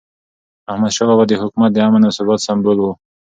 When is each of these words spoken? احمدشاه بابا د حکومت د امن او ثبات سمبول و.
احمدشاه 0.71 1.07
بابا 1.09 1.23
د 1.27 1.31
حکومت 1.41 1.71
د 1.73 1.77
امن 1.87 2.01
او 2.07 2.13
ثبات 2.17 2.39
سمبول 2.47 2.77
و. 2.81 2.85